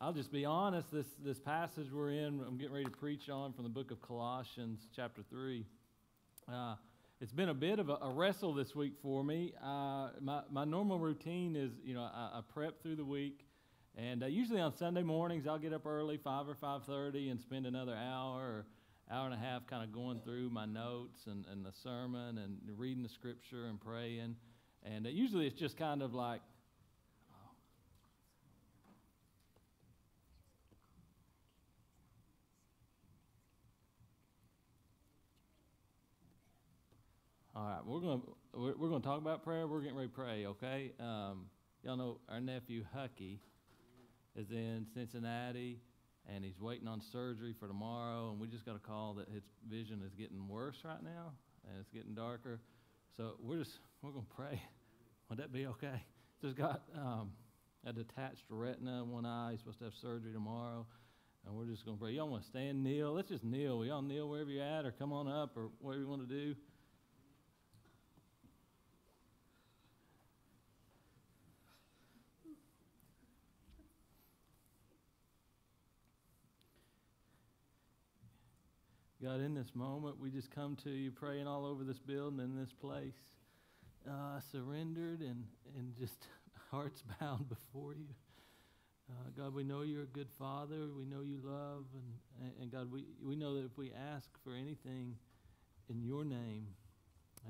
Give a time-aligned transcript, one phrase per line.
[0.00, 0.92] I'll just be honest.
[0.92, 4.00] This this passage we're in, I'm getting ready to preach on from the book of
[4.00, 5.66] Colossians, chapter three.
[6.48, 6.76] Uh,
[7.20, 9.54] it's been a bit of a, a wrestle this week for me.
[9.60, 13.44] Uh, my my normal routine is, you know, I, I prep through the week,
[13.96, 17.40] and uh, usually on Sunday mornings I'll get up early, five or five thirty, and
[17.40, 18.66] spend another hour or
[19.10, 22.56] hour and a half kind of going through my notes and, and the sermon and
[22.76, 24.36] reading the scripture and praying.
[24.84, 26.40] And uh, usually it's just kind of like
[37.58, 39.66] All right, we're going to we're, we're to talk about prayer.
[39.66, 40.92] We're getting ready to pray, okay?
[41.00, 41.46] Um,
[41.82, 43.40] y'all know our nephew Hucky
[44.36, 45.80] is in Cincinnati,
[46.32, 48.30] and he's waiting on surgery for tomorrow.
[48.30, 51.32] And we just got a call that his vision is getting worse right now,
[51.68, 52.60] and it's getting darker.
[53.16, 54.62] So we're just we're going to pray.
[55.28, 56.04] Would that be okay?
[56.40, 57.32] Just got um,
[57.84, 59.48] a detached retina in one eye.
[59.50, 60.86] He's supposed to have surgery tomorrow.
[61.44, 62.12] And we're just going to pray.
[62.12, 63.14] Y'all want to stand, kneel?
[63.14, 63.84] Let's just kneel.
[63.84, 66.54] Y'all kneel wherever you're at, or come on up, or whatever you want to do.
[79.22, 82.56] God, in this moment, we just come to you praying all over this building and
[82.56, 83.18] this place,
[84.08, 85.44] uh, surrendered and,
[85.76, 86.14] and just
[86.70, 88.14] hearts bound before you.
[89.10, 90.86] Uh, God, we know you're a good father.
[90.96, 91.86] We know you love.
[92.40, 95.16] And, and God, we, we know that if we ask for anything
[95.90, 96.68] in your name,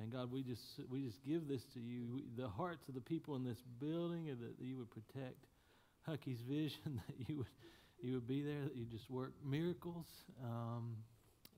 [0.01, 2.07] and God, we just, we just give this to you.
[2.15, 5.45] We, the hearts of the people in this building, and that you would protect
[6.07, 7.47] Hucky's vision, that you would,
[8.01, 10.07] you would be there, that you just work miracles.
[10.43, 10.97] Um,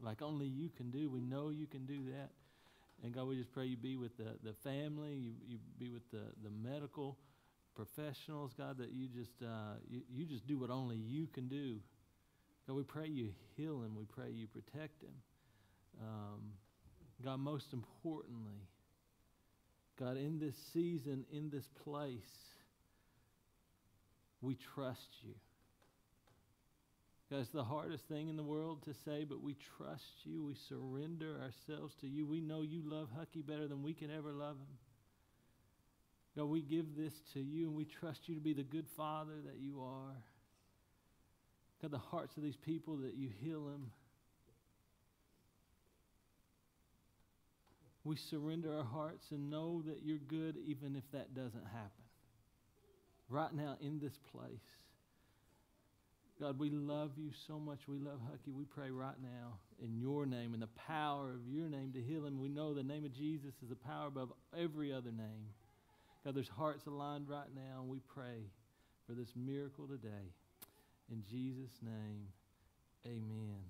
[0.03, 1.11] like only you can do.
[1.11, 2.31] We know you can do that.
[3.03, 6.09] And God, we just pray you be with the, the family, you, you be with
[6.11, 7.17] the, the medical
[7.75, 11.77] professionals, God, that you just, uh, you, you just do what only you can do.
[12.67, 13.97] God, we pray you heal him.
[13.97, 15.15] We pray you protect him.
[16.01, 16.41] Um,
[17.25, 18.67] God, most importantly,
[19.98, 22.20] God, in this season, in this place,
[24.41, 25.35] we trust you.
[27.33, 30.42] It's the hardest thing in the world to say, but we trust you.
[30.45, 32.27] We surrender ourselves to you.
[32.27, 34.77] We know you love Hucky better than we can ever love him.
[36.36, 39.35] God, we give this to you and we trust you to be the good father
[39.46, 40.17] that you are.
[41.80, 43.92] God, the hearts of these people that you heal them.
[48.02, 51.91] We surrender our hearts and know that you're good even if that doesn't happen.
[53.29, 54.58] Right now in this place.
[56.40, 57.80] God, we love you so much.
[57.86, 58.51] We love Hucky.
[58.51, 62.24] We pray right now in your name, in the power of your name to heal
[62.24, 62.40] him.
[62.40, 65.52] We know the name of Jesus is the power above every other name.
[66.24, 68.48] God, there's hearts aligned right now, and we pray
[69.06, 70.33] for this miracle today.
[71.11, 72.29] In Jesus' name,
[73.05, 73.61] amen.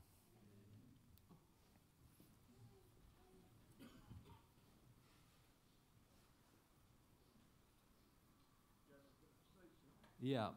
[10.22, 10.50] Yeah.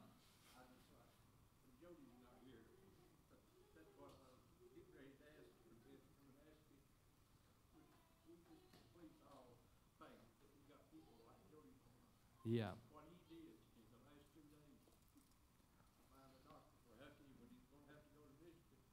[12.43, 12.75] Yeah.
[12.91, 17.47] What he did in the last two days, I found a doctor for Hucky when
[17.55, 18.83] he's gonna have to go to Michigan.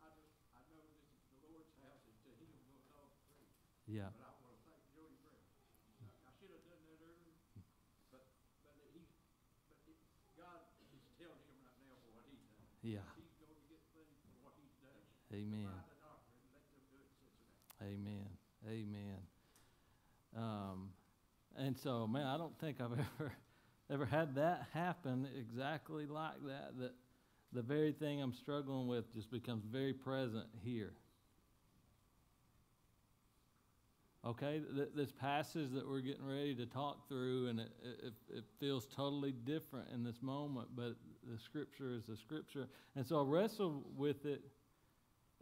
[0.00, 2.48] I just, I know this is the Lord's house and to him
[2.88, 3.20] praise.
[3.84, 4.08] Yeah.
[4.16, 5.36] But I wanna thank Jody Brown.
[6.00, 7.36] I, should have done that earlier,
[8.08, 8.24] but,
[8.64, 9.04] but he,
[9.68, 10.00] but it,
[10.32, 12.72] God is telling him right now for what he's done.
[12.80, 13.04] Yeah.
[13.20, 15.04] He's gonna get things for what he's done.
[15.36, 15.68] Amen.
[15.68, 17.12] Find a doctor and let them do it.
[17.84, 18.32] Amen.
[18.64, 19.20] Amen.
[20.32, 20.87] Um,
[21.58, 23.32] and so, man, I don't think I've ever
[23.90, 26.78] ever had that happen exactly like that.
[26.78, 26.92] That
[27.52, 30.92] the very thing I'm struggling with just becomes very present here.
[34.26, 37.70] Okay, th- this passage that we're getting ready to talk through, and it,
[38.02, 40.96] it, it feels totally different in this moment, but
[41.30, 42.68] the scripture is the scripture.
[42.96, 44.42] And so I wrestle with it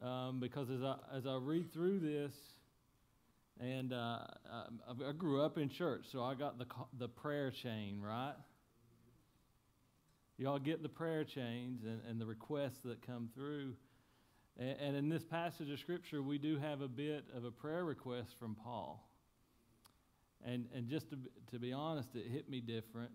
[0.03, 2.35] um, because as I, as I read through this,
[3.61, 4.19] and uh,
[4.53, 4.65] I,
[5.09, 6.67] I grew up in church, so I got the,
[6.99, 8.35] the prayer chain, right?
[10.39, 13.75] Y'all get the prayer chains and, and the requests that come through.
[14.59, 17.85] And, and in this passage of Scripture, we do have a bit of a prayer
[17.85, 19.09] request from Paul.
[20.45, 21.19] And, and just to,
[21.53, 23.13] to be honest, it hit me different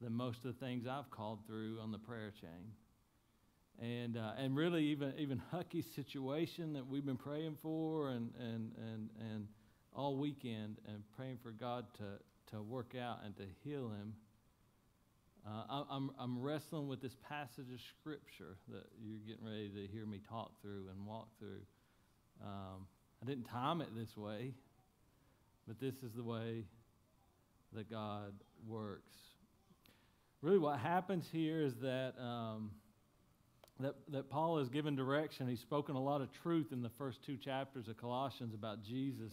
[0.00, 2.72] than most of the things I've called through on the prayer chain
[3.80, 8.72] and uh, and really even even Hucky's situation that we've been praying for and and
[8.76, 9.46] and and
[9.94, 14.14] all weekend and praying for God to to work out and to heal him.
[15.46, 20.04] Uh, I'm, I'm wrestling with this passage of Scripture that you're getting ready to hear
[20.04, 21.62] me talk through and walk through.
[22.44, 22.86] Um,
[23.22, 24.52] I didn't time it this way,
[25.66, 26.64] but this is the way
[27.72, 28.32] that God
[28.66, 29.14] works.
[30.42, 32.70] Really, what happens here is that, um,
[33.80, 35.48] that, that Paul has given direction.
[35.48, 39.32] He's spoken a lot of truth in the first two chapters of Colossians about Jesus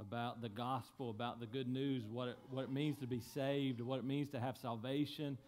[0.00, 3.80] about the gospel, about the good news, what it, what it means to be saved,
[3.80, 5.38] what it means to have salvation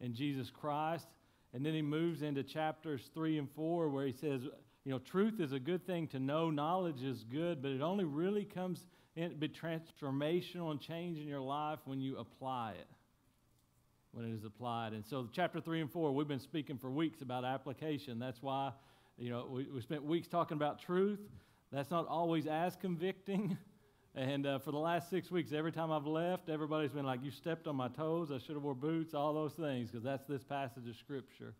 [0.00, 1.06] in Jesus Christ.
[1.52, 4.42] And then he moves into chapters 3 and 4 where he says,
[4.84, 8.04] you know, truth is a good thing to know, knowledge is good, but it only
[8.04, 8.80] really comes
[9.16, 12.88] in be transformational and change in your life when you apply it.
[14.14, 14.92] When it is applied.
[14.92, 18.20] And so chapter 3 and 4, we've been speaking for weeks about application.
[18.20, 18.70] That's why,
[19.18, 21.18] you know, we, we spent weeks talking about truth.
[21.72, 23.58] That's not always as convicting.
[24.16, 27.32] And uh, for the last six weeks, every time I've left, everybody's been like, You
[27.32, 28.30] stepped on my toes.
[28.30, 31.52] I should have wore boots, all those things, because that's this passage of Scripture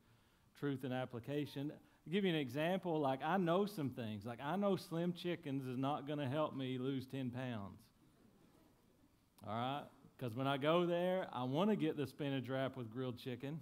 [0.60, 1.72] truth and application.
[2.06, 3.00] I'll give you an example.
[3.00, 4.24] Like, I know some things.
[4.24, 7.80] Like, I know Slim Chickens is not going to help me lose 10 pounds.
[9.46, 9.82] All right?
[10.16, 13.60] Because when I go there, I want to get the spinach wrap with grilled chicken.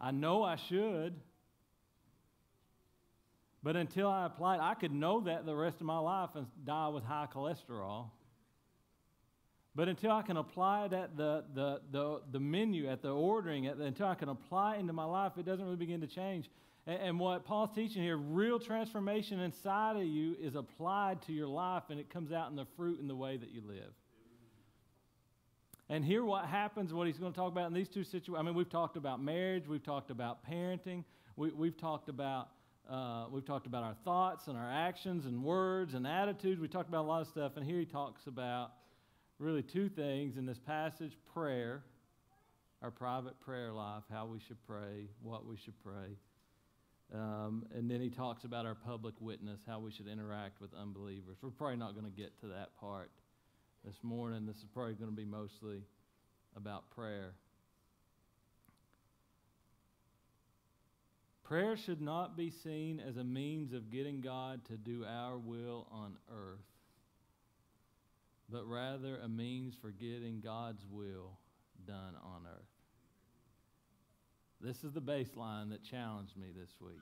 [0.00, 1.14] I know I should.
[3.62, 6.88] But until I applied, I could know that the rest of my life and die
[6.88, 8.06] with high cholesterol.
[9.74, 13.66] But until I can apply it at the, the, the, the menu, at the ordering,
[13.66, 16.06] at the, until I can apply it into my life, it doesn't really begin to
[16.06, 16.50] change.
[16.86, 21.48] And, and what Paul's teaching here, real transformation inside of you is applied to your
[21.48, 23.92] life and it comes out in the fruit in the way that you live.
[25.88, 28.36] And here, what happens, what he's going to talk about in these two situations.
[28.38, 31.02] I mean, we've talked about marriage, we've talked about parenting,
[31.36, 32.50] we, we've talked about
[32.88, 36.60] uh, we've talked about our thoughts and our actions and words and attitudes.
[36.60, 38.72] We talked about a lot of stuff, and here he talks about
[39.38, 41.84] really two things in this passage prayer,
[42.82, 46.16] our private prayer life, how we should pray, what we should pray.
[47.12, 51.38] Um, and then he talks about our public witness, how we should interact with unbelievers.
[51.42, 53.10] We're probably not going to get to that part
[53.84, 54.46] this morning.
[54.46, 55.82] This is probably going to be mostly
[56.56, 57.34] about prayer.
[61.42, 65.88] Prayer should not be seen as a means of getting God to do our will
[65.90, 66.60] on earth,
[68.48, 71.32] but rather a means for getting God's will
[71.88, 72.69] done on earth.
[74.60, 77.00] This is the baseline that challenged me this week.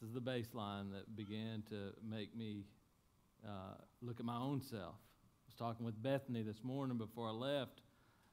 [0.00, 2.64] This is the baseline that began to make me
[3.44, 4.94] uh, look at my own self.
[4.94, 7.80] I was talking with Bethany this morning before I left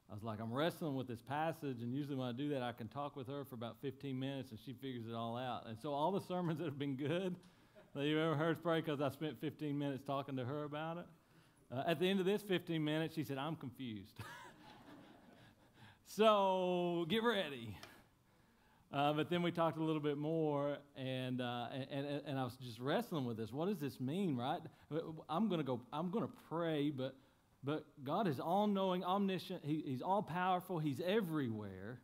[0.09, 2.71] I was like, I'm wrestling with this passage, and usually when I do that, I
[2.71, 5.65] can talk with her for about 15 minutes, and she figures it all out.
[5.67, 7.35] And so all the sermons that have been good
[7.95, 11.05] that you've ever heard, pray because I spent 15 minutes talking to her about it.
[11.75, 14.19] Uh, at the end of this 15 minutes, she said, I'm confused.
[16.15, 17.77] so get ready.
[18.92, 22.56] Uh, but then we talked a little bit more, and, uh, and, and, I was
[22.63, 23.51] just wrestling with this.
[23.51, 24.60] What does this mean, right?
[25.27, 27.15] I'm going to go, I'm going to pray, but
[27.63, 32.00] but God is all knowing, omniscient, he, He's all powerful, He's everywhere.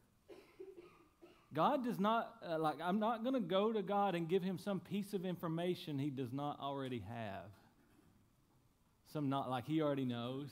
[1.53, 4.57] God does not, uh, like, I'm not going to go to God and give Him
[4.57, 7.51] some piece of information He does not already have.
[9.11, 10.49] Some not, like He already knows.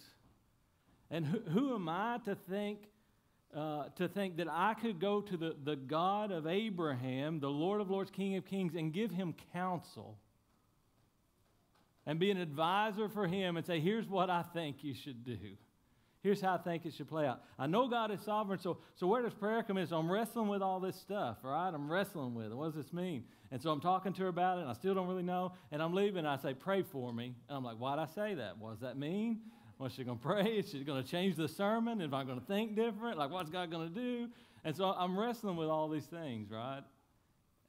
[1.09, 2.79] And who, who am I to think?
[3.55, 7.79] Uh, to think that I could go to the, the God of Abraham, the Lord
[7.81, 10.17] of Lords, King of Kings, and give him counsel
[12.05, 15.37] and be an advisor for him and say, here's what I think you should do.
[16.23, 17.41] Here's how I think it should play out.
[17.57, 19.87] I know God is sovereign, so, so where does prayer come in?
[19.87, 21.69] So I'm wrestling with all this stuff, right?
[21.69, 22.55] I'm wrestling with it.
[22.55, 23.23] What does this mean?
[23.51, 25.53] And so I'm talking to her about it, and I still don't really know.
[25.71, 27.35] And I'm leaving, and I say, pray for me.
[27.47, 28.57] And I'm like, why'd I say that?
[28.57, 29.39] What does that mean?
[29.77, 30.57] What's she going to pray?
[30.57, 32.01] Is she going to change the sermon?
[32.01, 33.17] Am I going to think different?
[33.17, 34.27] Like, what's God going to do?
[34.63, 36.81] And so I'm wrestling with all these things, right?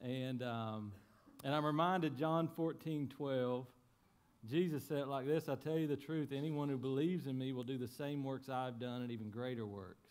[0.01, 0.91] And, um,
[1.43, 3.65] and I'm reminded John 14, 12
[4.47, 7.51] Jesus said it like this I tell you the truth, anyone who believes in me
[7.51, 10.07] will do the same works I've done and even greater works.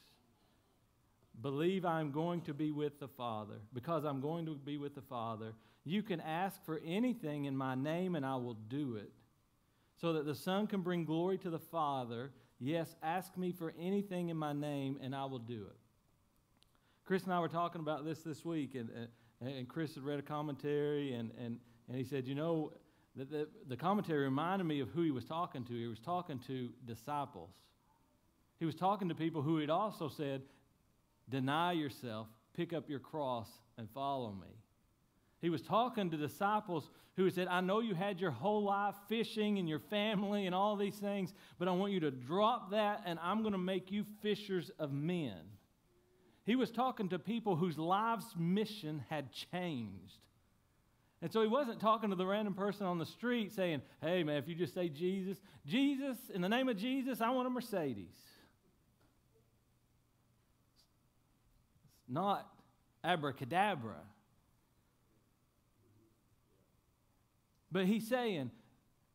[1.41, 3.55] Believe I'm going to be with the Father.
[3.73, 5.53] Because I'm going to be with the Father,
[5.85, 9.13] you can ask for anything in my name and I will do it.
[10.01, 12.31] So that the Son can bring glory to the Father.
[12.61, 15.77] Yes, ask me for anything in my name and I will do it.
[17.05, 18.91] Chris and I were talking about this this week, and,
[19.41, 22.75] and Chris had read a commentary, and, and, and he said, You know,
[23.17, 25.73] the, the, the commentary reminded me of who he was talking to.
[25.73, 27.49] He was talking to disciples.
[28.59, 30.43] He was talking to people who had also said,
[31.31, 34.58] Deny yourself, pick up your cross, and follow me.
[35.41, 39.59] He was talking to disciples who said, I know you had your whole life fishing
[39.59, 43.19] and your family and all these things, but I want you to drop that and
[43.23, 45.37] I'm going to make you fishers of men.
[46.45, 50.19] He was talking to people whose lives' mission had changed.
[51.21, 54.37] And so he wasn't talking to the random person on the street saying, Hey, man,
[54.37, 58.15] if you just say Jesus, Jesus, in the name of Jesus, I want a Mercedes.
[61.97, 62.49] It's not
[63.03, 63.97] abracadabra.
[67.71, 68.51] But he's saying,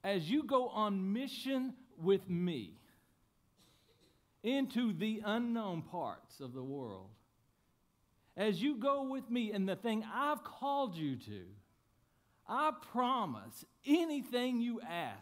[0.04, 2.74] as you go on mission with me
[4.44, 7.10] into the unknown parts of the world,
[8.36, 11.42] as you go with me in the thing I've called you to,
[12.48, 15.18] I promise anything you ask,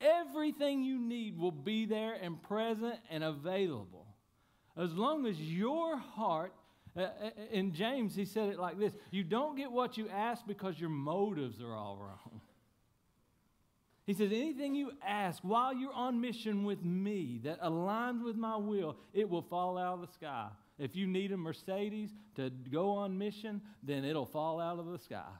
[0.00, 4.06] everything you need will be there and present and available.
[4.76, 6.52] As long as your heart,
[6.96, 10.46] uh, uh, in James, he said it like this you don't get what you ask
[10.46, 12.40] because your motives are all wrong.
[14.04, 18.56] He says, anything you ask while you're on mission with me that aligns with my
[18.56, 20.48] will, it will fall out of the sky.
[20.76, 24.98] If you need a Mercedes to go on mission, then it'll fall out of the
[24.98, 25.30] sky.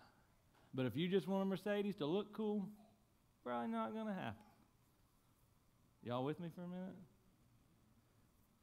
[0.72, 2.68] But if you just want a Mercedes to look cool,
[3.42, 4.36] probably not going to happen.
[6.04, 6.94] Y'all with me for a minute?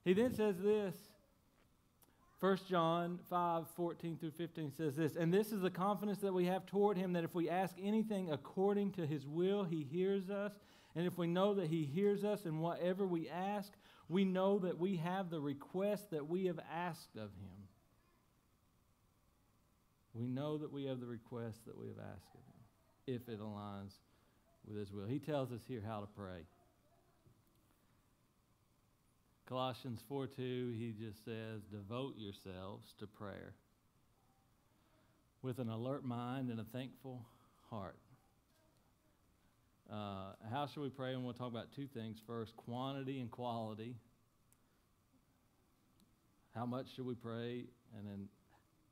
[0.05, 0.95] He then says this.
[2.39, 6.45] 1 John 5, 14 through 15 says this, and this is the confidence that we
[6.45, 10.53] have toward him that if we ask anything according to his will, he hears us.
[10.95, 13.73] And if we know that he hears us in whatever we ask,
[14.07, 17.67] we know that we have the request that we have asked of him.
[20.13, 23.39] We know that we have the request that we have asked of him if it
[23.39, 23.91] aligns
[24.65, 25.05] with his will.
[25.05, 26.45] He tells us here how to pray.
[29.49, 33.55] Colossians 4 2, he just says, Devote yourselves to prayer
[35.41, 37.25] with an alert mind and a thankful
[37.71, 37.97] heart.
[39.91, 41.13] Uh, how should we pray?
[41.13, 42.19] And we'll talk about two things.
[42.27, 43.95] First, quantity and quality.
[46.53, 47.63] How much should we pray?
[47.97, 48.27] And then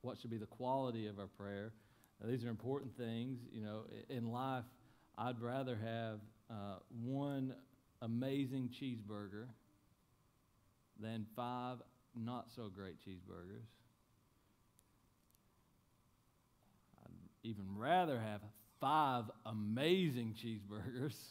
[0.02, 1.72] what should be the quality of our prayer.
[2.20, 3.38] Now, these are important things.
[3.52, 4.66] You know, in life,
[5.20, 7.54] I'd rather have uh, one
[8.02, 9.46] amazing cheeseburger
[11.02, 11.78] than five
[12.16, 13.68] not so great cheeseburgers.
[17.04, 17.12] I'd
[17.44, 18.42] even rather have
[18.80, 21.16] five amazing cheeseburgers.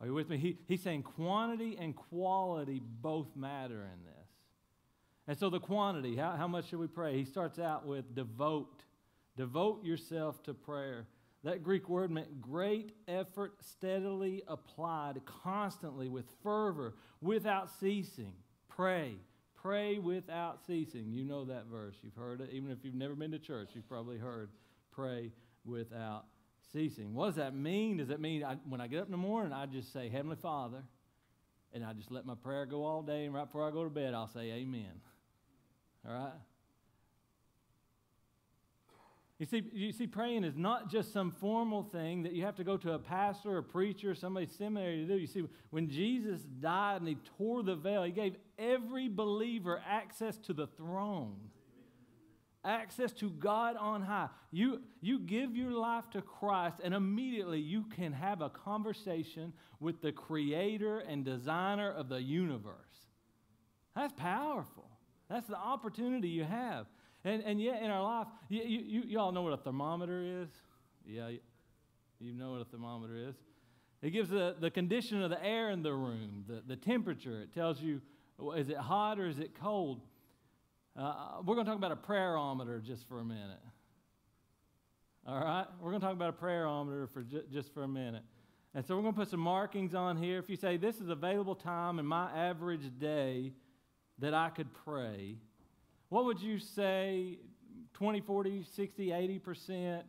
[0.00, 0.36] Are you with me?
[0.36, 4.28] He, he's saying quantity and quality both matter in this.
[5.26, 7.16] And so the quantity, how, how much should we pray?
[7.16, 8.82] He starts out with devote.
[9.36, 11.06] Devote yourself to prayer.
[11.44, 18.32] That Greek word meant great effort, steadily applied, constantly, with fervor, without ceasing.
[18.68, 19.16] Pray.
[19.54, 21.12] Pray without ceasing.
[21.12, 21.96] You know that verse.
[22.02, 22.48] You've heard it.
[22.50, 24.48] Even if you've never been to church, you've probably heard
[24.90, 25.32] pray
[25.66, 26.24] without
[26.72, 27.12] ceasing.
[27.12, 27.98] What does that mean?
[27.98, 30.36] Does that mean I, when I get up in the morning, I just say, Heavenly
[30.36, 30.82] Father,
[31.74, 33.90] and I just let my prayer go all day, and right before I go to
[33.90, 35.00] bed, I'll say, Amen.
[36.08, 36.32] All right?
[39.38, 42.64] You see, you see, praying is not just some formal thing that you have to
[42.64, 45.18] go to a pastor or a preacher or somebody's seminary to do.
[45.18, 50.38] You see, when Jesus died and he tore the veil, he gave every believer access
[50.38, 51.34] to the throne,
[52.64, 54.28] access to God on high.
[54.52, 60.00] You, you give your life to Christ, and immediately you can have a conversation with
[60.00, 62.76] the creator and designer of the universe.
[63.96, 64.88] That's powerful.
[65.28, 66.86] That's the opportunity you have.
[67.24, 70.48] And, and yet, in our life, you, you, you all know what a thermometer is?
[71.06, 71.38] Yeah, you,
[72.20, 73.34] you know what a thermometer is.
[74.02, 77.40] It gives the, the condition of the air in the room, the, the temperature.
[77.40, 78.02] It tells you,
[78.56, 80.02] is it hot or is it cold?
[80.94, 83.62] Uh, we're going to talk about a prayerometer just for a minute.
[85.26, 85.64] All right?
[85.80, 88.22] We're going to talk about a prayerometer for ju- just for a minute.
[88.74, 90.38] And so we're going to put some markings on here.
[90.38, 93.52] If you say, this is available time in my average day,
[94.18, 95.36] that I could pray,
[96.14, 97.38] what would you say
[97.94, 100.02] 20, 40, 60, 80%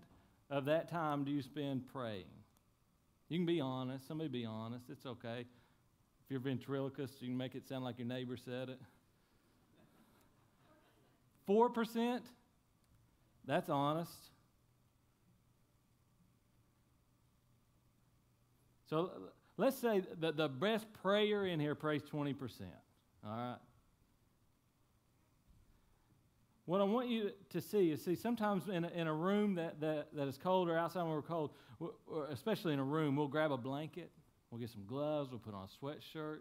[0.52, 2.26] of that time do you spend praying?
[3.28, 4.08] You can be honest.
[4.08, 4.86] Somebody be honest.
[4.92, 5.40] It's okay.
[5.40, 8.80] If you're ventriloquist, you can make it sound like your neighbor said it.
[11.50, 12.20] 4%?
[13.48, 14.14] That's honest.
[18.92, 19.10] So
[19.58, 22.36] let's say that the best prayer in here prays 20%.
[23.26, 23.56] All right?
[26.66, 29.80] What I want you to see is see, sometimes in a, in a room that,
[29.82, 31.52] that, that is cold or outside when we're cold,
[32.32, 34.10] especially in a room, we'll grab a blanket,
[34.50, 36.40] we'll get some gloves, we'll put on a sweatshirt.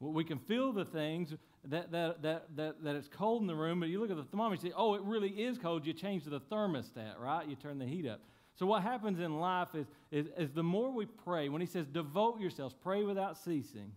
[0.00, 1.32] We can feel the things
[1.64, 4.24] that, that, that, that, that it's cold in the room, but you look at the
[4.24, 5.86] thermometer, you say, oh, it really is cold.
[5.86, 7.48] You change the thermostat, right?
[7.48, 8.20] You turn the heat up.
[8.56, 11.86] So what happens in life is, is, is the more we pray, when he says
[11.86, 13.92] devote yourselves, pray without ceasing,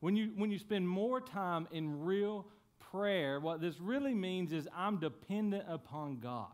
[0.00, 2.46] when you, when you spend more time in real
[2.92, 6.52] prayer, what this really means is I'm dependent upon God.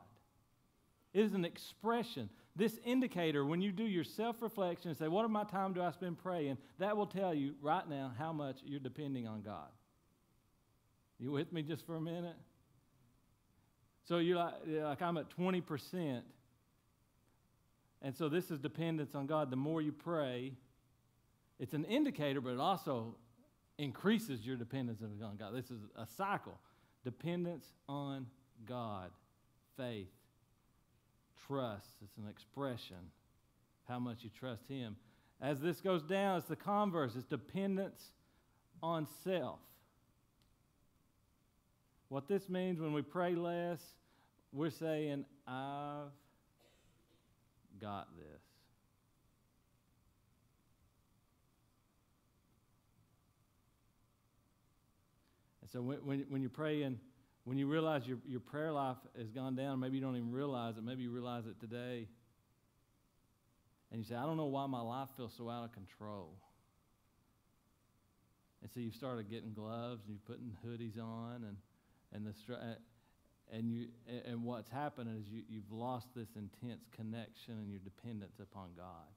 [1.13, 2.31] It is an expression.
[2.57, 5.83] This indicator, when you do your self reflection and say, What of my time do
[5.83, 6.59] I spend praying?
[6.79, 9.69] that will tell you right now how much you're depending on God.
[11.19, 12.37] You with me just for a minute?
[14.09, 16.23] So you're like, like I'm at 20%.
[18.01, 19.51] And so this is dependence on God.
[19.51, 20.53] The more you pray,
[21.59, 23.17] it's an indicator, but it also
[23.79, 25.55] increases your dependence on God.
[25.55, 26.59] This is a cycle.
[27.05, 28.27] Dependence on
[28.67, 29.11] God,
[29.77, 30.09] faith,
[31.47, 31.87] trust.
[32.03, 32.97] It's an expression
[33.89, 34.97] how much you trust Him.
[35.41, 37.13] As this goes down, it's the converse.
[37.15, 38.11] It's dependence
[38.83, 39.61] on self.
[42.09, 43.81] What this means when we pray less,
[44.53, 46.11] we're saying, I've
[47.81, 48.38] got this.
[55.69, 56.99] And so when, when, when you're praying,
[57.45, 60.79] when you realize your, your prayer life has gone down, maybe you don't even realize
[60.79, 62.09] it, maybe you realize it today,
[63.91, 66.33] and you say, I don't know why my life feels so out of control.
[68.63, 71.57] And so you've started getting gloves and you're putting hoodies on and,
[72.13, 72.77] and the
[73.51, 73.87] and you
[74.27, 79.09] and what's happening is you, you've lost this intense connection and your dependence upon God.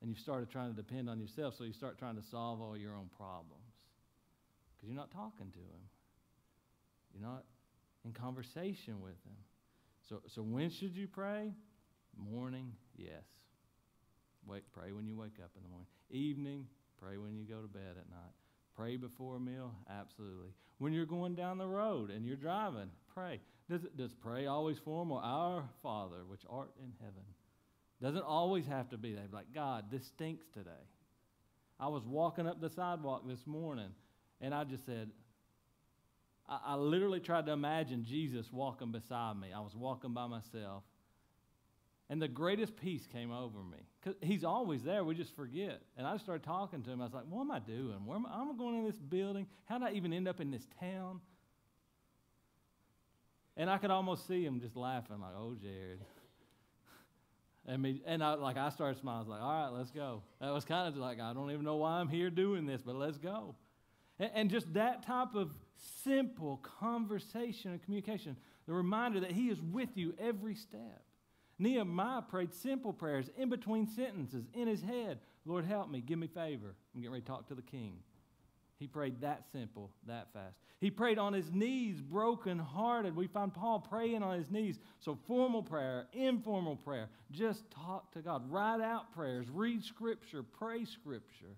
[0.00, 2.76] And you've started trying to depend on yourself, so you start trying to solve all
[2.76, 3.67] your own problems
[4.78, 5.82] because you're not talking to him.
[7.12, 7.44] You're not
[8.04, 9.36] in conversation with him.
[10.08, 11.52] So, so when should you pray?
[12.16, 13.24] Morning, yes.
[14.46, 15.88] Wake, pray when you wake up in the morning.
[16.10, 16.66] Evening,
[17.02, 18.32] pray when you go to bed at night.
[18.74, 20.50] Pray before a meal, absolutely.
[20.78, 23.40] When you're going down the road and you're driving, pray.
[23.68, 27.24] Does, does pray always form or our Father which art in heaven?
[28.00, 29.34] Doesn't always have to be that.
[29.34, 30.70] Like, God, this stinks today.
[31.80, 33.90] I was walking up the sidewalk this morning
[34.40, 35.10] and I just said,
[36.48, 39.48] I, I literally tried to imagine Jesus walking beside me.
[39.54, 40.84] I was walking by myself.
[42.10, 43.78] And the greatest peace came over me.
[44.00, 45.04] Because he's always there.
[45.04, 45.82] We just forget.
[45.96, 47.02] And I started talking to him.
[47.02, 48.06] I was like, what am I doing?
[48.06, 48.30] Where am I?
[48.34, 49.46] I'm going in this building.
[49.66, 51.20] How did I even end up in this town?
[53.58, 56.00] And I could almost see him just laughing, like, oh, Jared.
[57.66, 59.18] And, me, and I, like I started smiling.
[59.18, 60.22] I was like, all right, let's go.
[60.40, 62.94] That was kind of like, I don't even know why I'm here doing this, but
[62.94, 63.56] let's go.
[64.18, 65.52] And, just that type of
[66.02, 71.02] simple conversation and communication, the reminder that He is with you every step.
[71.60, 76.26] Nehemiah prayed simple prayers in between sentences in his head Lord, help me, give me
[76.26, 76.74] favor.
[76.94, 77.94] I'm getting ready to talk to the king.
[78.78, 80.56] He prayed that simple, that fast.
[80.78, 83.16] He prayed on his knees, broken hearted.
[83.16, 84.78] We find Paul praying on his knees.
[85.00, 88.48] So, formal prayer, informal prayer, just talk to God.
[88.50, 91.56] Write out prayers, read scripture, pray scripture.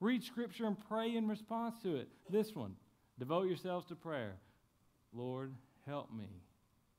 [0.00, 2.08] Read scripture and pray in response to it.
[2.30, 2.74] This one,
[3.18, 4.36] devote yourselves to prayer.
[5.12, 5.52] Lord,
[5.86, 6.28] help me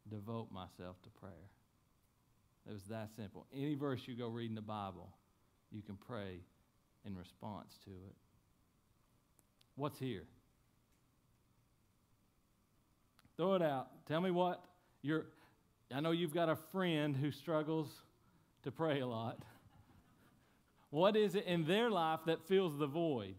[0.09, 1.49] devote myself to prayer.
[2.69, 3.47] It was that simple.
[3.55, 5.09] Any verse you go read in the Bible,
[5.71, 6.41] you can pray
[7.05, 8.15] in response to it.
[9.75, 10.23] What's here?
[13.37, 13.87] Throw it out.
[14.07, 14.63] Tell me what
[15.01, 15.25] you're.
[15.93, 17.89] I know you've got a friend who struggles
[18.63, 19.39] to pray a lot.
[20.91, 23.36] What is it in their life that fills the void?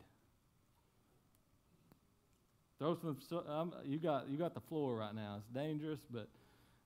[2.79, 3.17] Throw some.
[3.49, 5.37] Um, you got you got the floor right now.
[5.39, 6.29] It's dangerous, but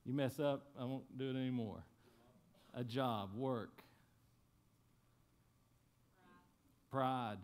[0.05, 1.83] you mess up, I won't do it anymore.
[2.73, 3.81] A job, work,
[6.91, 7.37] pride,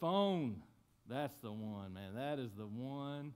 [0.00, 0.62] phone.
[1.10, 2.14] That's the one, man.
[2.14, 3.34] That is the one.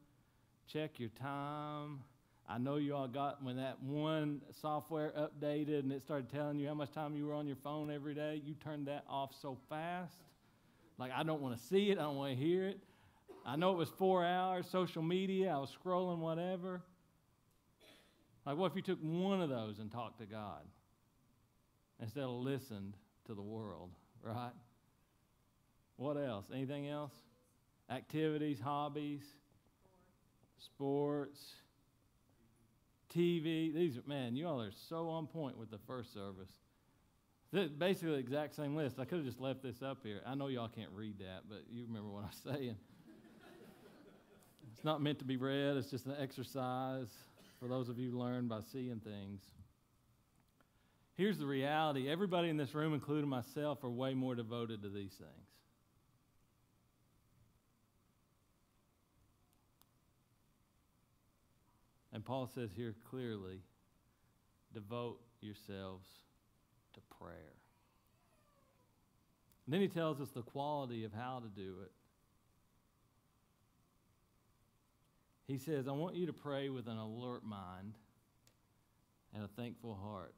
[0.67, 2.01] Check your time.
[2.49, 6.69] I know you all got when that one software updated and it started telling you
[6.69, 9.59] how much time you were on your phone every day, you turned that off so
[9.69, 10.17] fast.
[10.97, 12.79] Like, I don't want to see it, I don't want to hear it.
[13.45, 16.83] I know it was four hours, social media, I was scrolling, whatever.
[18.45, 20.63] Like, what if you took one of those and talked to God
[22.01, 22.95] instead of listened
[23.27, 23.91] to the world,
[24.23, 24.53] right?
[25.97, 26.47] What else?
[26.55, 27.13] Anything else?
[27.91, 29.23] Activities, hobbies,
[30.59, 31.55] sports
[33.17, 33.73] TV.
[33.73, 36.51] These, are, man, you all are so on point with the first service.
[37.79, 38.99] basically the exact same list.
[38.99, 40.21] I could have just left this up here.
[40.27, 42.77] I know y'all can't read that, but you remember what I'm saying.
[44.73, 47.09] it's not meant to be read, it's just an exercise
[47.59, 49.41] for those of you who learn by seeing things.
[51.15, 55.13] Here's the reality everybody in this room, including myself, are way more devoted to these
[55.13, 55.46] things.
[62.17, 63.61] And Paul says here clearly
[64.73, 66.07] devote yourselves
[66.95, 67.53] to prayer.
[69.67, 71.93] And then he tells us the quality of how to do it.
[75.47, 77.93] He says, I want you to pray with an alert mind
[79.35, 80.33] and a thankful heart.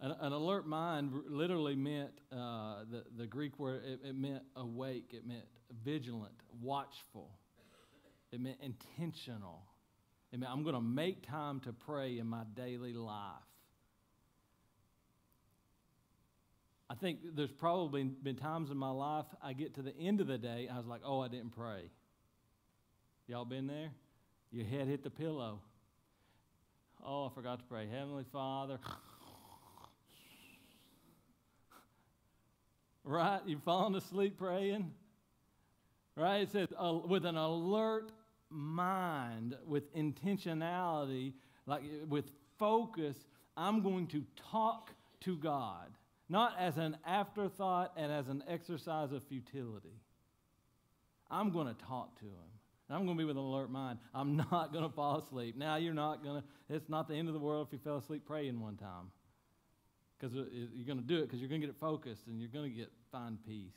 [0.00, 5.10] An, an alert mind literally meant uh, the, the Greek word, it, it meant awake,
[5.12, 5.44] it meant
[5.84, 7.28] vigilant, watchful,
[8.32, 9.64] it meant intentional.
[10.32, 13.42] Meant I'm going to make time to pray in my daily life.
[16.88, 20.26] I think there's probably been times in my life I get to the end of
[20.26, 21.90] the day, I was like, oh, I didn't pray.
[23.26, 23.90] Y'all been there?
[24.50, 25.60] Your head hit the pillow.
[27.04, 27.88] Oh, I forgot to pray.
[27.90, 28.78] Heavenly Father.
[33.04, 33.40] right?
[33.46, 34.92] You've fallen asleep praying.
[36.14, 36.42] Right?
[36.42, 38.12] It says, uh, with an alert
[38.52, 41.34] mind, with intentionality,
[41.66, 43.16] like with focus,
[43.56, 45.88] I'm going to talk to God
[46.32, 50.00] not as an afterthought and as an exercise of futility.
[51.30, 52.52] I'm going to talk to him.
[52.88, 53.98] I'm going to be with an alert mind.
[54.14, 55.56] I'm not going to fall asleep.
[55.56, 57.98] Now, you're not going to, it's not the end of the world if you fell
[57.98, 59.10] asleep praying one time.
[60.18, 62.50] Because you're going to do it because you're going to get it focused and you're
[62.50, 63.74] going to get find peace.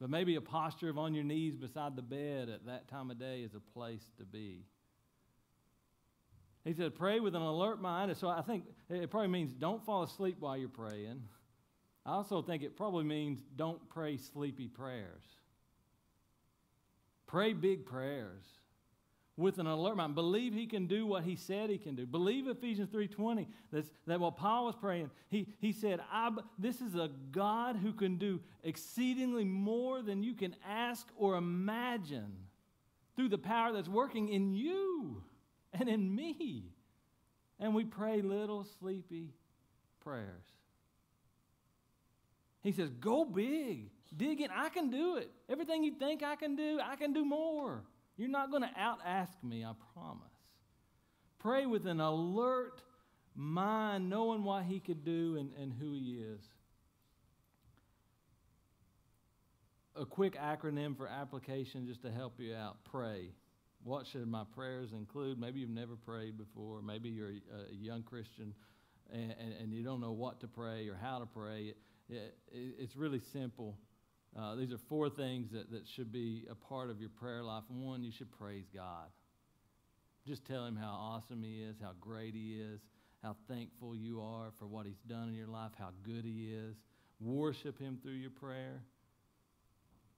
[0.00, 3.18] But maybe a posture of on your knees beside the bed at that time of
[3.18, 4.64] day is a place to be.
[6.64, 8.10] He said, pray with an alert mind.
[8.10, 11.22] And so I think it probably means don't fall asleep while you're praying.
[12.04, 15.24] I also think it probably means don't pray sleepy prayers.
[17.26, 18.44] Pray big prayers
[19.36, 20.14] with an alert mind.
[20.14, 22.06] Believe he can do what he said he can do.
[22.06, 26.94] Believe Ephesians 3.20, that's, that what Paul was praying, he, he said, I, this is
[26.94, 32.32] a God who can do exceedingly more than you can ask or imagine
[33.14, 35.22] through the power that's working in you
[35.72, 36.64] and in me.
[37.58, 39.34] And we pray little sleepy
[40.00, 40.44] prayers.
[42.62, 44.50] He says, Go big, dig in.
[44.50, 45.30] I can do it.
[45.48, 47.82] Everything you think I can do, I can do more.
[48.16, 50.32] You're not going to out ask me, I promise.
[51.38, 52.82] Pray with an alert
[53.34, 56.40] mind, knowing what He could do and, and who He is.
[59.94, 63.30] A quick acronym for application just to help you out pray.
[63.84, 65.38] What should my prayers include?
[65.38, 66.82] Maybe you've never prayed before.
[66.82, 68.52] Maybe you're a, a young Christian
[69.12, 71.74] and, and, and, you don't know what to pray or how to pray
[72.08, 73.76] it's really simple.
[74.38, 77.64] Uh, these are four things that, that should be a part of your prayer life.
[77.68, 79.08] One, you should praise God.
[80.26, 82.80] Just tell Him how awesome He is, how great He is,
[83.22, 86.76] how thankful you are for what He's done in your life, how good He is.
[87.18, 88.82] Worship Him through your prayer.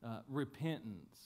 [0.04, 1.16] Uh, repentance.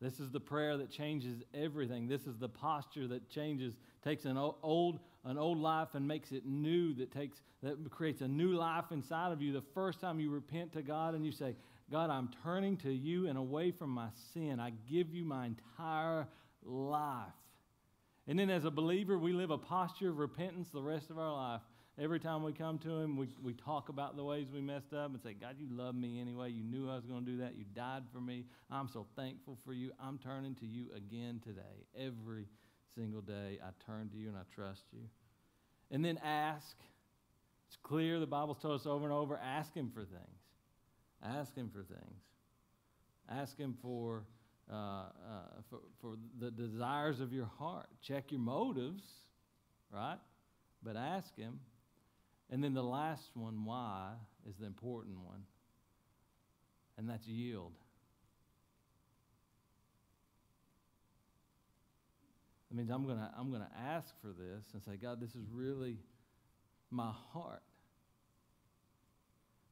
[0.00, 2.08] This is the prayer that changes everything.
[2.08, 6.46] This is the posture that changes, takes an old, an old life and makes it
[6.46, 9.52] new, that, takes, that creates a new life inside of you.
[9.52, 11.54] The first time you repent to God and you say,
[11.90, 14.60] God, I'm turning to you and away from my sin.
[14.60, 16.26] I give you my entire
[16.64, 17.26] life.
[18.28, 21.32] And then as a believer, we live a posture of repentance the rest of our
[21.32, 21.62] life.
[21.98, 25.10] Every time we come to Him, we, we talk about the ways we messed up
[25.10, 26.50] and say, God, you love me anyway.
[26.50, 27.56] You knew I was going to do that.
[27.56, 28.44] You died for me.
[28.70, 29.90] I'm so thankful for you.
[30.00, 31.86] I'm turning to you again today.
[31.98, 32.46] Every
[32.94, 35.02] single day, I turn to you and I trust you.
[35.90, 36.76] And then ask.
[37.68, 40.40] It's clear the Bible's told us over and over ask Him for things.
[41.24, 42.20] Ask Him for things.
[43.30, 44.24] Ask Him for,
[44.70, 45.08] uh, uh,
[45.68, 47.86] for, for the desires of your heart.
[48.02, 49.04] Check your motives,
[49.92, 50.18] right?
[50.82, 51.60] But ask Him.
[52.50, 54.10] And then the last one, why,
[54.48, 55.42] is the important one,
[56.98, 57.72] and that's yield.
[62.70, 65.34] That means I'm going to I'm going to ask for this and say, God, this
[65.34, 65.98] is really
[66.90, 67.62] my heart.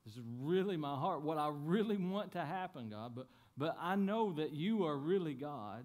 [0.05, 3.15] This is really my heart, what I really want to happen, God.
[3.15, 3.27] But,
[3.59, 5.85] but I know that you are really God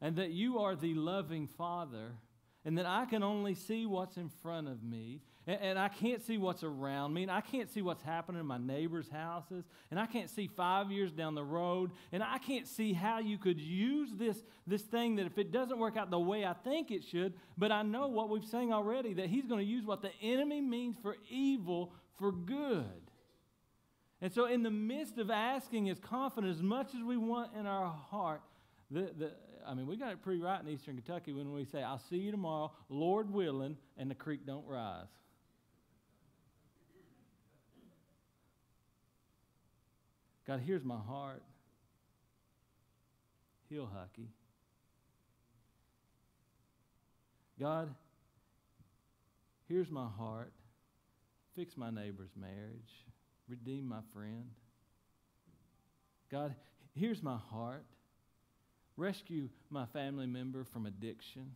[0.00, 2.16] and that you are the loving Father
[2.64, 6.20] and that I can only see what's in front of me, and, and, I can't
[6.20, 10.00] see what's around me, and I can't see what's happening in my neighbors' houses, and
[10.00, 13.60] I can't see five years down the road, and I can't see how you could
[13.60, 17.04] use this, this thing that if it doesn't work out the way I think it
[17.04, 20.10] should, but I know what we've seen already that He's going to use what the
[20.20, 22.84] enemy means for evil for good.
[24.20, 27.66] And so, in the midst of asking as confident as much as we want in
[27.66, 28.40] our heart,
[28.90, 29.32] the, the,
[29.66, 32.16] I mean, we got it pretty right in Eastern Kentucky when we say, I'll see
[32.16, 35.06] you tomorrow, Lord willing, and the creek don't rise.
[40.46, 41.42] God, here's my heart.
[43.68, 44.28] Heal Hucky.
[47.58, 47.94] God,
[49.68, 50.52] here's my heart.
[51.56, 53.06] Fix my neighbor's marriage.
[53.48, 54.50] Redeem my friend.
[56.30, 56.54] God,
[56.94, 57.84] here's my heart.
[58.96, 61.54] Rescue my family member from addiction.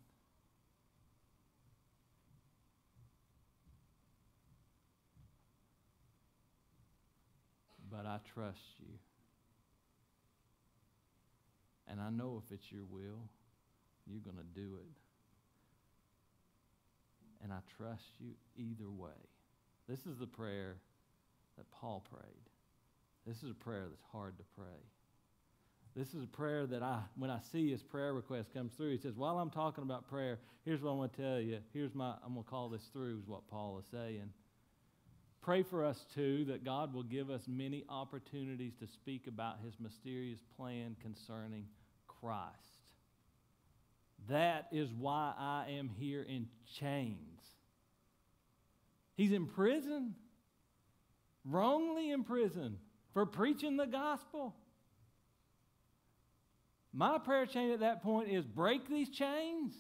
[7.90, 8.94] But I trust you.
[11.88, 13.29] And I know if it's your will,
[14.07, 14.92] you're going to do it.
[17.42, 19.11] And I trust you either way.
[19.88, 20.76] This is the prayer
[21.57, 22.48] that Paul prayed.
[23.26, 24.81] This is a prayer that's hard to pray.
[25.96, 28.98] This is a prayer that I, when I see his prayer request comes through, he
[28.98, 31.59] says, While I'm talking about prayer, here's what I want to tell you.
[31.74, 34.31] Here's my, I'm going to call this through, is what Paul is saying.
[35.42, 39.74] Pray for us, too, that God will give us many opportunities to speak about his
[39.81, 41.66] mysterious plan concerning
[42.07, 42.57] Christ.
[44.29, 46.46] That is why I am here in
[46.79, 47.40] chains.
[49.14, 50.14] He's in prison,
[51.44, 52.79] wrongly in prison
[53.14, 54.55] for preaching the gospel.
[56.92, 59.74] My prayer chain at that point is break these chains.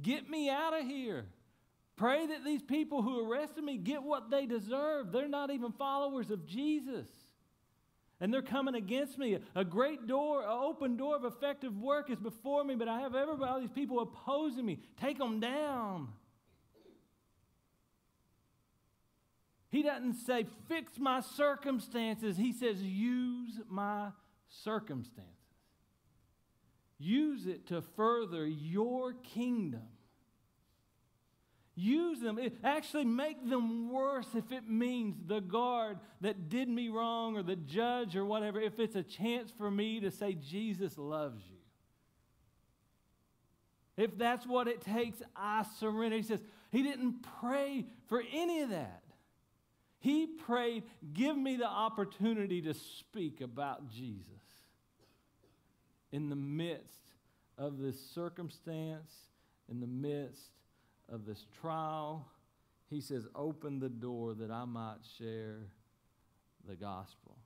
[0.00, 1.26] Get me out of here.
[2.00, 5.12] Pray that these people who arrested me get what they deserve.
[5.12, 7.06] They're not even followers of Jesus.
[8.22, 9.38] And they're coming against me.
[9.54, 13.14] A great door, an open door of effective work is before me, but I have
[13.14, 14.78] everybody, all these people opposing me.
[14.98, 16.08] Take them down.
[19.68, 22.38] He doesn't say, fix my circumstances.
[22.38, 24.08] He says, use my
[24.48, 25.34] circumstances.
[26.98, 29.82] Use it to further your kingdom.
[31.80, 32.38] Use them.
[32.38, 37.42] It, actually, make them worse if it means the guard that did me wrong or
[37.42, 41.56] the judge or whatever, if it's a chance for me to say, Jesus loves you.
[43.96, 46.16] If that's what it takes, I surrender.
[46.16, 49.02] He says, He didn't pray for any of that.
[50.00, 50.82] He prayed,
[51.14, 54.26] Give me the opportunity to speak about Jesus
[56.12, 57.00] in the midst
[57.56, 59.12] of this circumstance,
[59.70, 60.59] in the midst
[61.10, 62.26] of this trial.
[62.88, 65.66] He says, Open the door that I might share
[66.68, 67.36] the gospel.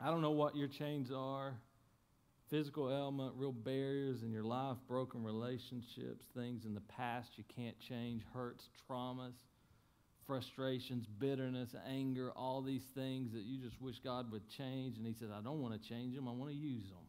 [0.00, 1.54] I don't know what your chains are
[2.50, 7.78] physical ailment, real barriers in your life, broken relationships, things in the past you can't
[7.80, 9.32] change, hurts, traumas
[10.26, 14.96] frustrations, bitterness, anger, all these things that you just wish God would change.
[14.96, 17.01] And He says, I don't want to change them, I want to use them.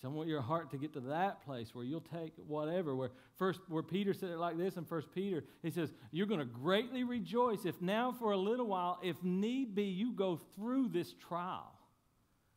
[0.00, 2.94] So I want your heart to get to that place where you'll take whatever.
[2.94, 6.40] Where first, where Peter said it like this in First Peter, he says, "You're going
[6.40, 10.88] to greatly rejoice if now for a little while, if need be, you go through
[10.88, 11.72] this trial,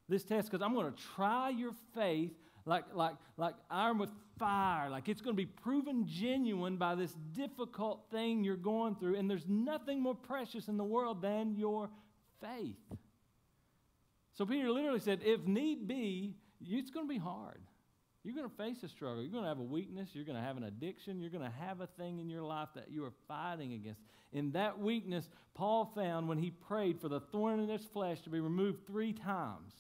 [0.10, 2.34] this test, because I'm going to try your faith
[2.66, 4.90] like like like iron with fire.
[4.90, 9.16] Like it's going to be proven genuine by this difficult thing you're going through.
[9.16, 11.90] And there's nothing more precious in the world than your
[12.42, 12.78] faith.
[14.34, 17.62] So Peter literally said, if need be, it's going to be hard.
[18.24, 19.24] You're going to face a struggle.
[19.24, 20.10] You're going to have a weakness.
[20.14, 21.22] You're going to have an addiction.
[21.22, 24.02] You're going to have a thing in your life that you are fighting against.
[24.34, 28.30] In that weakness, Paul found when he prayed for the thorn in his flesh to
[28.30, 29.74] be removed three times.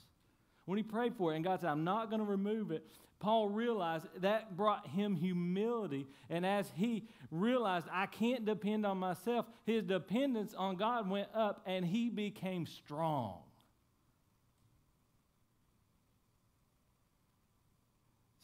[0.66, 2.86] When he prayed for it, and God said, I'm not going to remove it,
[3.20, 6.08] Paul realized that brought him humility.
[6.30, 11.62] And as he realized, I can't depend on myself, his dependence on God went up
[11.66, 13.40] and he became strong.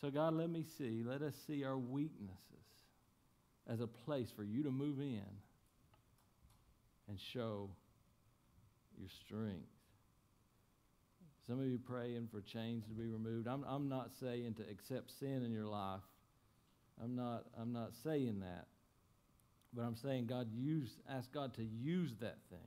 [0.05, 2.37] So, God, let me see, let us see our weaknesses
[3.67, 5.23] as a place for you to move in
[7.09, 7.71] and show
[8.99, 9.65] your strength.
[11.47, 13.47] Some of you praying for chains to be removed.
[13.47, 16.01] I'm, I'm not saying to accept sin in your life.
[17.03, 18.67] I'm not, I'm not saying that.
[19.73, 22.59] But I'm saying God use ask God to use that thing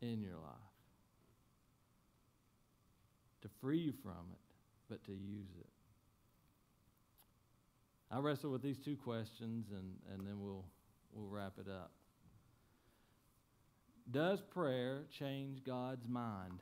[0.00, 0.67] in your life.
[3.60, 4.38] Free you from it,
[4.88, 5.66] but to use it.
[8.10, 10.64] I wrestle with these two questions and, and then we'll
[11.12, 11.90] we'll wrap it up.
[14.10, 16.60] Does prayer change God's mind?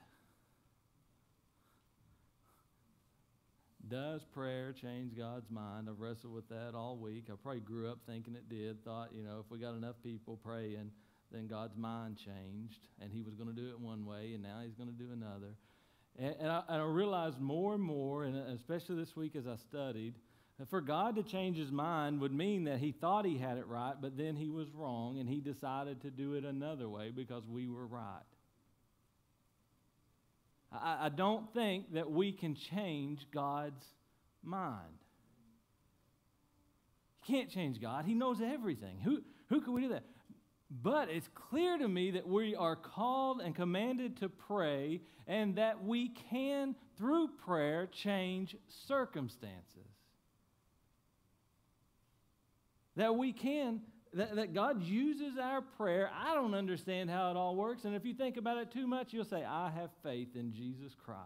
[3.89, 5.89] Does prayer change God's mind?
[5.89, 7.29] I've wrestled with that all week.
[7.31, 8.85] I probably grew up thinking it did.
[8.85, 10.91] Thought, you know, if we got enough people praying,
[11.31, 14.59] then God's mind changed, and He was going to do it one way, and now
[14.65, 15.55] He's going to do another.
[16.19, 19.57] And, and, I, and I realized more and more, and especially this week as I
[19.57, 20.15] studied,
[20.59, 23.67] that For God to change his mind would mean that he thought he had it
[23.67, 27.47] right, but then he was wrong and he decided to do it another way because
[27.47, 28.23] we were right.
[30.73, 33.85] I, I don't think that we can change God's
[34.43, 34.95] mind.
[37.27, 38.99] You can't change God, He knows everything.
[39.05, 40.05] Who, who can we do that?
[40.71, 45.85] But it's clear to me that we are called and commanded to pray, and that
[45.85, 49.87] we can, through prayer, change circumstances
[52.97, 53.81] that we can,
[54.15, 56.11] that, that God uses our prayer.
[56.13, 57.85] I don't understand how it all works.
[57.85, 60.95] And if you think about it too much, you'll say, I have faith in Jesus
[60.95, 61.21] Christ.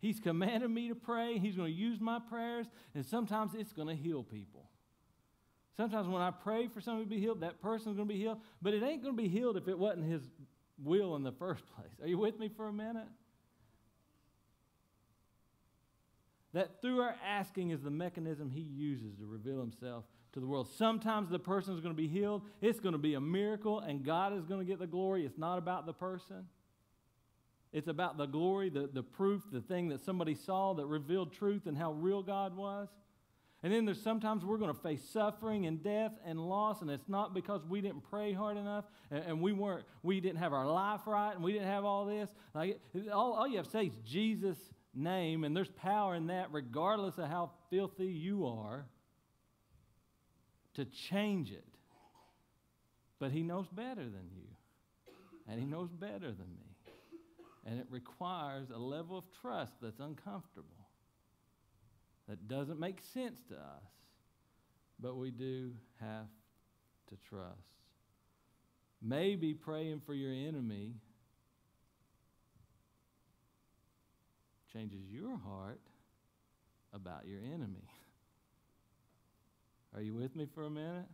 [0.00, 1.38] He's commanded me to pray.
[1.38, 4.68] He's going to use my prayers, and sometimes it's going to heal people.
[5.76, 8.38] Sometimes when I pray for somebody to be healed, that person's going to be healed,
[8.62, 10.22] but it ain't going to be healed if it wasn't His
[10.82, 11.92] will in the first place.
[12.00, 13.08] Are you with me for a minute?
[16.52, 20.68] That through our asking is the mechanism He uses to reveal Himself to the world.
[20.76, 22.42] Sometimes the person is going to be healed.
[22.60, 25.26] It's going to be a miracle, and God is going to get the glory.
[25.26, 26.46] It's not about the person.
[27.72, 31.66] It's about the glory, the, the proof, the thing that somebody saw that revealed truth
[31.66, 32.88] and how real God was.
[33.64, 37.08] And then there's sometimes we're going to face suffering and death and loss, and it's
[37.08, 40.66] not because we didn't pray hard enough and, and we weren't, we didn't have our
[40.66, 42.28] life right and we didn't have all this.
[42.54, 42.78] Like
[43.10, 44.58] all, all you have to say is Jesus'
[44.94, 48.84] name, and there's power in that, regardless of how filthy you are
[50.74, 51.64] to change it.
[53.18, 54.46] But He knows better than you,
[55.48, 56.92] and He knows better than me.
[57.64, 60.83] And it requires a level of trust that's uncomfortable,
[62.28, 63.84] that doesn't make sense to us,
[64.98, 66.26] but we do have
[67.08, 67.52] to trust.
[69.02, 70.94] Maybe praying for your enemy
[74.72, 75.80] changes your heart
[76.92, 77.86] about your enemy.
[79.94, 81.06] Are you with me for a minute?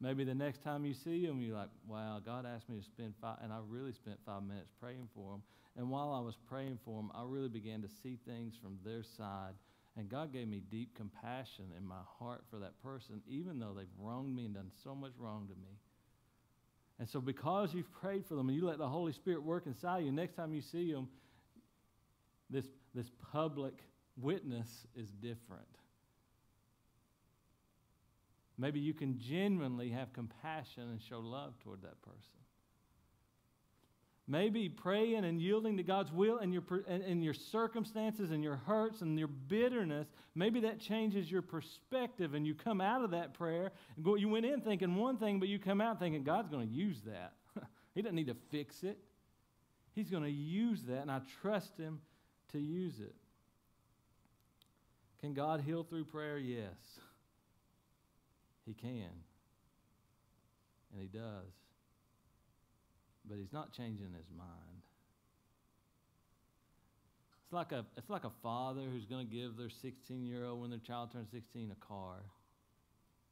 [0.00, 3.14] Maybe the next time you see them, you're like, wow, God asked me to spend
[3.20, 5.42] five, and I really spent five minutes praying for them.
[5.76, 9.02] And while I was praying for them, I really began to see things from their
[9.02, 9.54] side.
[9.98, 13.86] And God gave me deep compassion in my heart for that person, even though they've
[14.00, 15.76] wronged me and done so much wrong to me.
[17.00, 20.04] And so, because you've prayed for them and you let the Holy Spirit work inside
[20.04, 21.08] you, next time you see them,
[22.48, 23.74] this, this public
[24.16, 25.66] witness is different.
[28.56, 32.37] Maybe you can genuinely have compassion and show love toward that person.
[34.30, 39.00] Maybe praying and yielding to God's will and your, and, your circumstances and your hurts
[39.00, 43.72] and your bitterness, maybe that changes your perspective and you come out of that prayer.
[43.96, 46.68] And go, you went in thinking one thing, but you come out thinking God's going
[46.68, 47.32] to use that.
[47.94, 48.98] he doesn't need to fix it.
[49.94, 52.00] He's going to use that, and I trust Him
[52.52, 53.14] to use it.
[55.20, 56.38] Can God heal through prayer?
[56.38, 57.00] Yes.
[58.66, 59.10] He can.
[60.92, 61.52] And he does.
[63.28, 64.82] But he's not changing his mind.
[67.44, 70.60] It's like a, it's like a father who's going to give their 16 year old,
[70.60, 72.16] when their child turns 16, a car.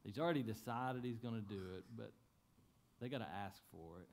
[0.05, 2.13] He's already decided he's going to do it, but
[3.01, 4.09] they got to ask for it.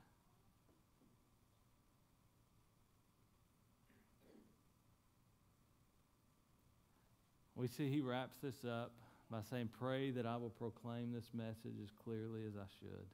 [7.56, 8.92] We see he wraps this up
[9.32, 13.06] by saying, Pray that I will proclaim this message as clearly as I should.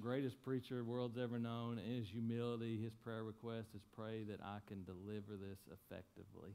[0.00, 4.40] Greatest preacher the world's ever known in his humility, his prayer request is pray that
[4.42, 6.50] I can deliver this effectively.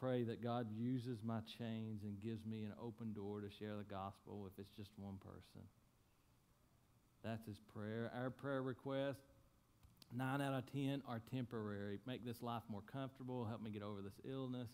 [0.00, 3.84] Pray that God uses my chains and gives me an open door to share the
[3.84, 5.66] gospel if it's just one person.
[7.22, 8.10] That's his prayer.
[8.14, 9.20] Our prayer request
[10.16, 11.98] Nine out of ten are temporary.
[12.06, 14.68] Make this life more comfortable, help me get over this illness,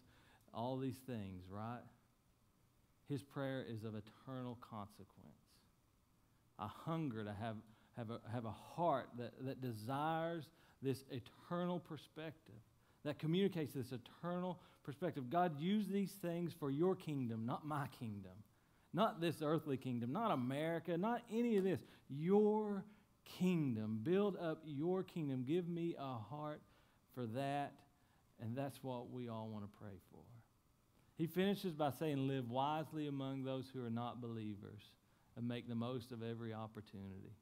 [0.53, 1.81] all these things, right?
[3.09, 5.40] His prayer is of eternal consequence.
[6.61, 7.57] A hunger to have,
[7.97, 10.45] have, a, have a heart that, that desires
[10.83, 12.55] this eternal perspective,
[13.05, 15.31] that communicates this eternal perspective.
[15.31, 18.33] God, use these things for your kingdom, not my kingdom,
[18.93, 21.81] not this earthly kingdom, not America, not any of this.
[22.09, 22.85] Your
[23.39, 24.01] kingdom.
[24.03, 25.45] Build up your kingdom.
[25.47, 26.61] Give me a heart
[27.15, 27.73] for that.
[28.43, 30.21] And that's what we all want to pray for.
[31.17, 34.83] He finishes by saying, Live wisely among those who are not believers
[35.37, 37.33] and make the most of every opportunity.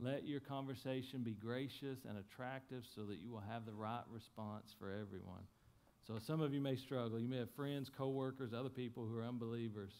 [0.00, 4.74] Let your conversation be gracious and attractive so that you will have the right response
[4.78, 5.42] for everyone.
[6.06, 7.20] So some of you may struggle.
[7.20, 9.92] You may have friends, coworkers, other people who are unbelievers.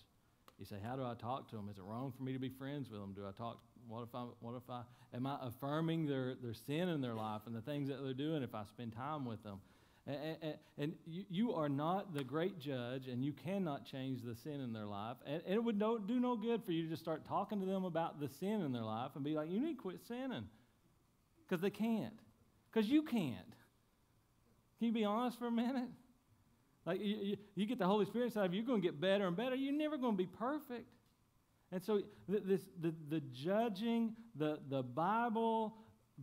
[0.58, 1.68] You say, How do I talk to them?
[1.70, 3.12] Is it wrong for me to be friends with them?
[3.14, 4.82] Do I talk what if I, what if I,
[5.14, 8.42] am I affirming their, their sin in their life and the things that they're doing
[8.42, 9.60] if I spend time with them?
[10.06, 14.34] And, and, and you, you are not the great judge, and you cannot change the
[14.34, 15.16] sin in their life.
[15.24, 17.66] And, and it would no, do no good for you to just start talking to
[17.66, 20.44] them about the sin in their life and be like, you need to quit sinning.
[21.48, 22.18] Because they can't.
[22.72, 23.36] Because you can't.
[24.78, 25.88] Can you be honest for a minute?
[26.84, 29.00] Like, you, you, you get the Holy Spirit side of you, you're going to get
[29.00, 29.54] better and better.
[29.54, 30.88] You're never going to be perfect.
[31.70, 35.76] And so, this, the, the judging, the, the Bible,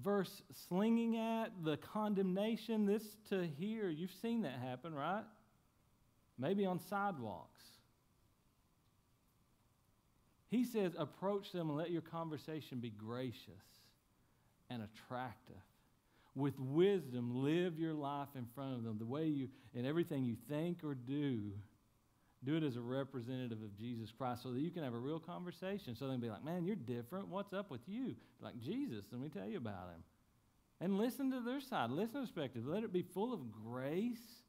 [0.03, 5.23] verse slinging at, the condemnation, this to here, you've seen that happen, right?
[6.37, 7.63] Maybe on sidewalks.
[10.49, 13.63] He says, approach them and let your conversation be gracious
[14.69, 15.55] and attractive.
[16.35, 18.97] With wisdom, live your life in front of them.
[18.97, 21.51] The way you, in everything you think or do,
[22.43, 25.19] do it as a representative of Jesus Christ so that you can have a real
[25.19, 25.95] conversation.
[25.95, 27.27] So they can be like, man, you're different.
[27.27, 28.15] What's up with you?
[28.41, 30.03] Like, Jesus, let me tell you about him.
[30.79, 31.89] And listen to their side.
[31.89, 32.65] Listen to perspective.
[32.65, 34.43] Let it be full of grace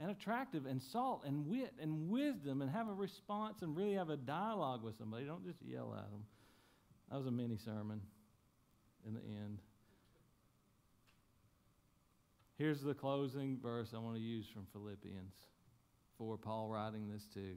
[0.00, 4.10] and attractive and salt and wit and wisdom and have a response and really have
[4.10, 5.24] a dialogue with somebody.
[5.24, 6.24] Don't just yell at them.
[7.10, 8.00] That was a mini sermon
[9.06, 9.58] in the end.
[12.58, 15.32] Here's the closing verse I want to use from Philippians
[16.18, 17.56] for Paul writing this to.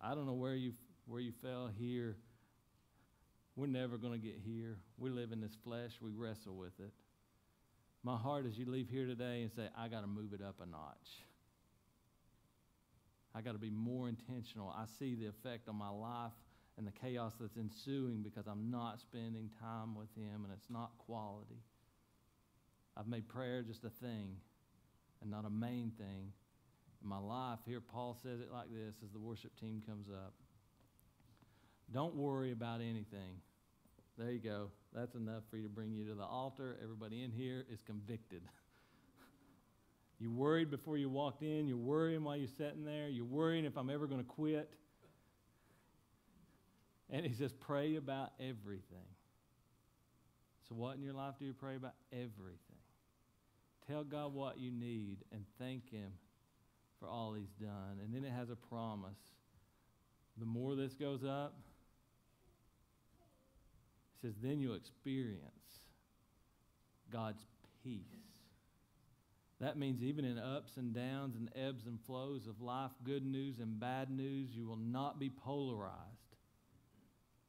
[0.00, 0.74] I don't know where you
[1.06, 2.16] where you fell here.
[3.56, 4.78] We're never going to get here.
[4.98, 5.92] We live in this flesh.
[6.00, 6.92] We wrestle with it.
[8.04, 10.56] My heart is you leave here today and say, I got to move it up
[10.62, 11.24] a notch.
[13.34, 14.72] I got to be more intentional.
[14.76, 16.32] I see the effect on my life
[16.76, 20.92] and the chaos that's ensuing because I'm not spending time with Him and it's not
[20.98, 21.62] quality.
[22.96, 24.36] I've made prayer just a thing
[25.20, 26.32] and not a main thing
[27.02, 27.58] in my life.
[27.66, 30.34] Here, Paul says it like this as the worship team comes up
[31.92, 33.40] Don't worry about anything.
[34.16, 34.70] There you go.
[34.92, 36.76] That's enough for you to bring you to the altar.
[36.82, 38.42] Everybody in here is convicted.
[40.18, 41.68] you worried before you walked in.
[41.68, 43.08] You're worrying while you're sitting there.
[43.08, 44.70] You're worrying if I'm ever going to quit.
[47.10, 49.06] And he says, pray about everything.
[50.68, 51.94] So, what in your life do you pray about?
[52.12, 52.67] Everything.
[53.88, 56.12] Tell God what you need and thank Him
[57.00, 58.00] for all He's done.
[58.04, 59.18] And then it has a promise.
[60.36, 61.54] The more this goes up,
[64.14, 65.42] it says, then you'll experience
[67.10, 67.44] God's
[67.82, 68.02] peace.
[69.60, 73.58] That means even in ups and downs and ebbs and flows of life, good news
[73.58, 76.17] and bad news, you will not be polarized.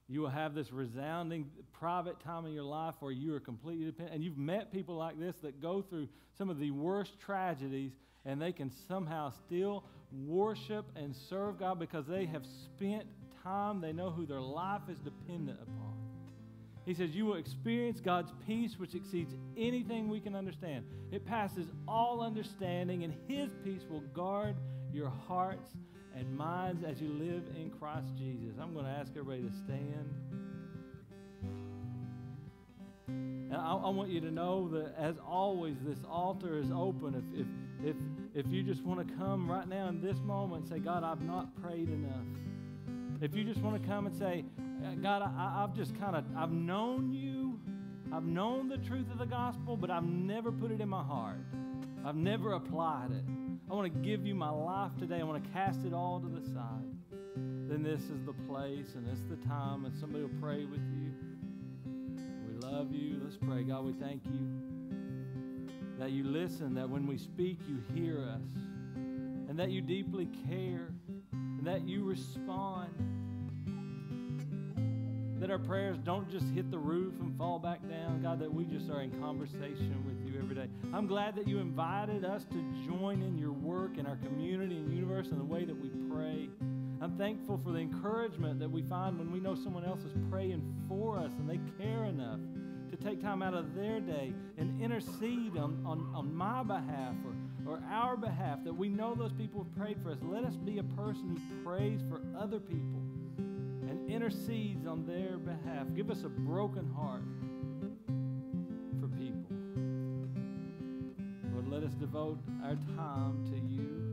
[0.10, 4.16] You will have this resounding private time in your life where you are completely dependent.
[4.16, 7.92] And you've met people like this that go through some of the worst tragedies
[8.26, 13.06] and they can somehow still worship and serve God because they have spent
[13.44, 15.94] time, they know who their life is dependent upon.
[16.86, 20.86] He says, You will experience God's peace, which exceeds anything we can understand.
[21.12, 24.56] It passes all understanding, and His peace will guard
[24.92, 25.72] your hearts
[26.20, 28.58] and minds as you live in Christ Jesus.
[28.62, 30.14] I'm going to ask everybody to stand.
[33.08, 37.16] And I, I, want you to know that, as always, this altar is open.
[37.16, 37.96] If, if,
[38.36, 41.04] if, if you just want to come right now in this moment and say, God,
[41.04, 42.26] I've not prayed enough.
[43.22, 44.44] If you just want to come and say,
[44.86, 47.60] uh, God, I, I've just kind of, I've known you.
[48.12, 51.40] I've known the truth of the gospel, but I've never put it in my heart.
[52.06, 53.24] I've never applied it.
[53.70, 55.20] I want to give you my life today.
[55.20, 56.90] I want to cast it all to the side.
[57.36, 60.82] Then this is the place and this is the time, and somebody will pray with
[60.92, 61.14] you.
[62.48, 63.22] We love you.
[63.24, 63.62] Let's pray.
[63.62, 64.40] God, we thank you
[66.00, 68.42] that you listen, that when we speak, you hear us,
[68.96, 70.88] and that you deeply care,
[71.32, 72.90] and that you respond
[75.50, 78.66] that our prayers don't just hit the roof and fall back down, God, that we
[78.66, 80.68] just are in conversation with you every day.
[80.94, 84.94] I'm glad that you invited us to join in your work in our community and
[84.94, 86.50] universe and the way that we pray.
[87.02, 90.62] I'm thankful for the encouragement that we find when we know someone else is praying
[90.88, 92.40] for us and they care enough
[92.92, 97.74] to take time out of their day and intercede on, on, on my behalf or,
[97.74, 100.20] or our behalf, that we know those people have prayed for us.
[100.22, 103.02] Let us be a person who prays for other people
[104.10, 105.88] intercedes on their behalf.
[105.96, 107.22] Give us a broken heart
[109.00, 109.56] for people.
[111.54, 114.10] Lord, let us devote our time to you.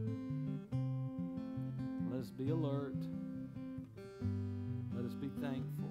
[2.10, 2.96] Let us be alert.
[4.94, 5.90] Let us be thankful.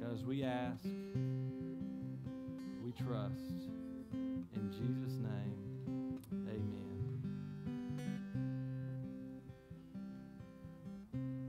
[0.00, 0.88] God, as we ask,
[2.84, 3.51] we trust.